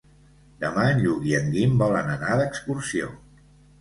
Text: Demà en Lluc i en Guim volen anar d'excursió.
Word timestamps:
Demà 0.61 0.85
en 0.93 1.03
Lluc 1.03 1.27
i 1.31 1.35
en 1.41 1.53
Guim 1.57 1.77
volen 1.83 2.09
anar 2.15 2.41
d'excursió. 2.41 3.11